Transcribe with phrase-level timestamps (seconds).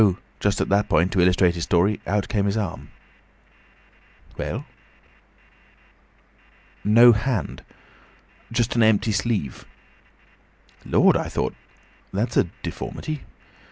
[0.39, 2.89] Just at that point, to illustrate his story, out came his arm."
[4.35, 4.65] "Well?"
[6.83, 9.63] "No hand—just an empty sleeve.
[10.83, 11.15] Lord!
[11.15, 11.53] I thought,
[12.11, 13.25] that's a deformity!